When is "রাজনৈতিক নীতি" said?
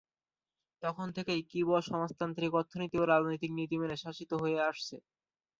3.05-3.75